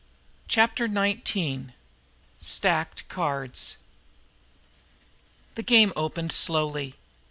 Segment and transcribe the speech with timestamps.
[0.47, 1.73] Chapter Nineteen
[2.39, 3.77] Stacked Cards
[5.53, 6.95] The game opened slowly.